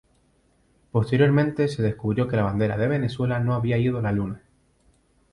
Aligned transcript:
Posteriormente 0.91 1.67
se 1.67 1.83
descubrió 1.83 2.27
que 2.27 2.35
la 2.35 2.41
bandera 2.41 2.75
de 2.75 2.87
Venezuela 2.87 3.39
no 3.39 3.53
había 3.53 3.77
ido 3.77 3.99
a 3.99 4.01
la 4.01 4.11
luna. 4.11 4.41